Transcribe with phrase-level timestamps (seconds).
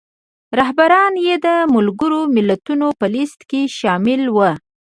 [0.59, 4.51] رهبران یې د ملګرو ملتونو په لیست کې شامل وو.